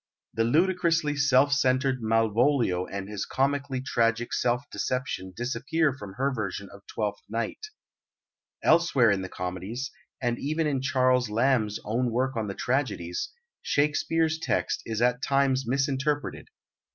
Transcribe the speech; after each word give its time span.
The 0.33 0.43
ludicrously 0.45 1.15
self 1.15 1.53
centred 1.53 2.01
Malvolio 2.01 2.87
and 2.87 3.07
his 3.07 3.23
comically 3.27 3.81
tragic 3.81 4.33
self 4.33 4.67
deception 4.71 5.31
disappear 5.37 5.93
from 5.93 6.13
her 6.13 6.33
version 6.33 6.69
of 6.73 6.81
Twelfth 6.87 7.21
Night. 7.29 7.67
Elsewhere 8.63 9.11
in 9.11 9.21
the 9.21 9.29
comedies, 9.29 9.91
and 10.19 10.39
even 10.39 10.65
in 10.65 10.81
Charles 10.81 11.29
Lamb's 11.29 11.79
own 11.85 12.09
work 12.09 12.35
on 12.35 12.47
the 12.47 12.55
tragedies, 12.55 13.31
Shakespeare's 13.61 14.39
text 14.39 14.81
is 14.87 15.03
at 15.03 15.21
times 15.21 15.67
misinterpreted. 15.67 16.47